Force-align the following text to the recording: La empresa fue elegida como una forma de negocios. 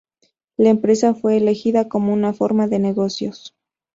La 0.57 0.71
empresa 0.71 1.13
fue 1.13 1.37
elegida 1.37 1.87
como 1.87 2.11
una 2.11 2.33
forma 2.33 2.65
de 2.67 2.79
negocios. 2.79 3.53